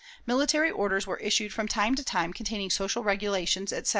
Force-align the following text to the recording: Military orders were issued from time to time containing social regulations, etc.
Military 0.25 0.71
orders 0.71 1.05
were 1.05 1.17
issued 1.19 1.53
from 1.53 1.67
time 1.67 1.93
to 1.93 2.03
time 2.03 2.33
containing 2.33 2.71
social 2.71 3.03
regulations, 3.03 3.71
etc. 3.71 3.89